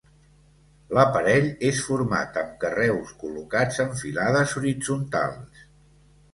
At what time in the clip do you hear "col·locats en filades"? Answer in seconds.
3.21-4.59